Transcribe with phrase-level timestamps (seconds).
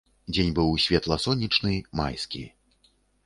[0.35, 2.43] Дзень быў светла-сонечны, майскі.